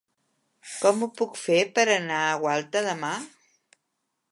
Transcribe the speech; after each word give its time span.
Com 0.69 1.03
ho 1.05 1.09
puc 1.19 1.37
fer 1.41 1.59
per 1.77 1.85
anar 1.97 2.23
a 2.25 2.33
Gualta 2.47 2.85
demà? 2.91 3.15